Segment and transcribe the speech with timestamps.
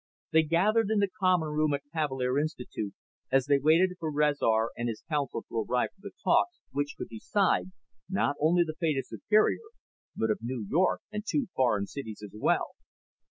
[0.31, 2.95] They gathered in the common room at Cavalier Institute
[3.31, 7.09] as they waited for Rezar and his council to arrive for the talks which could
[7.09, 7.71] decide,
[8.09, 9.59] not only the fate of Superior,
[10.15, 12.71] but of New York and two foreign cities as well.